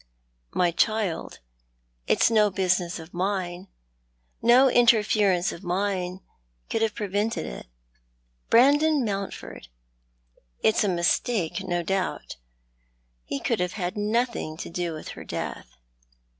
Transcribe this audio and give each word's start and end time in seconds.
"My 0.63 0.71
child, 0.71 1.41
it's 2.07 2.31
no 2.31 2.49
business 2.49 2.97
of 2.97 3.13
mine. 3.13 3.67
No 4.41 4.67
interference 4.67 5.51
of 5.51 5.63
mine 5.63 6.21
could 6.71 6.81
have 6.81 6.95
prevented 6.95 7.45
it. 7.45 7.67
Brandon 8.49 9.05
Mountford! 9.05 9.67
It's 10.63 10.83
a 10.83 10.87
mistake, 10.89 11.61
no 11.63 11.83
doubt. 11.83 12.37
He 13.25 13.39
could 13.39 13.59
have 13.59 13.73
had 13.73 13.95
nothing 13.95 14.57
to 14.57 14.71
do 14.71 14.91
with 14.95 15.09
her 15.09 15.23
death. 15.23 15.77